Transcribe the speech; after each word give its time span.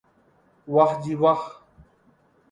واہ 0.73 0.91
جی 1.01 1.13
واہ 1.21 1.41